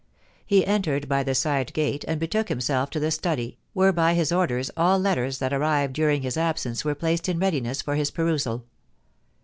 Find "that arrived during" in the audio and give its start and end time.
5.37-6.23